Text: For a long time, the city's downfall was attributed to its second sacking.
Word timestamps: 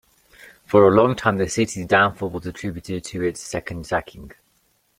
For 0.65 0.87
a 0.87 0.95
long 0.95 1.15
time, 1.15 1.37
the 1.37 1.47
city's 1.47 1.85
downfall 1.85 2.31
was 2.31 2.47
attributed 2.47 3.03
to 3.03 3.21
its 3.21 3.39
second 3.39 3.85
sacking. 3.85 4.31